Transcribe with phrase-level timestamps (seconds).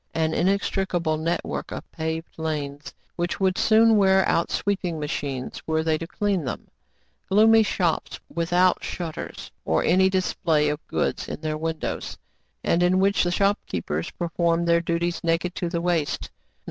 [0.15, 5.95] An inextricable network of paved lanes, which would soon wear out sweeping machines, were they
[5.99, 6.69] to clean them;
[7.29, 12.17] gloomy shops, without shutters or any display of goods in their windows,
[12.63, 16.57] and in which the shop keepers perform their duties naked to the waist; not.